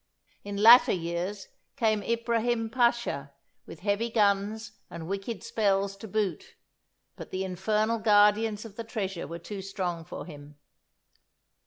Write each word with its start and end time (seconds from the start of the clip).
In 0.43 0.57
latter 0.57 0.91
years 0.93 1.47
came 1.75 2.01
Ibrahim 2.01 2.71
Pasha, 2.71 3.33
with 3.67 3.81
heavy 3.81 4.09
guns 4.09 4.71
and 4.89 5.05
wicked 5.07 5.43
spells 5.43 5.95
to 5.97 6.07
boot, 6.07 6.55
but 7.15 7.29
the 7.29 7.43
infernal 7.43 7.99
guardians 7.99 8.65
of 8.65 8.77
the 8.77 8.83
treasure 8.83 9.27
were 9.27 9.37
too 9.37 9.61
strong 9.61 10.03
for 10.03 10.25
him. 10.25 10.55